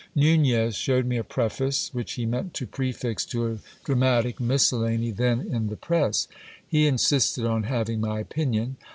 [0.15, 5.15] Nunez shewed me a preface which he meant to prefix to a dramatic miscel lany
[5.15, 6.27] then in the press.
[6.67, 8.77] He insisted on having my opinion.